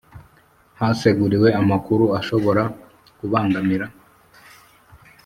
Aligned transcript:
Haseguriwe 0.79 1.49
amakuru 1.61 2.05
ashobora 2.19 2.63
kubangamira 3.17 3.85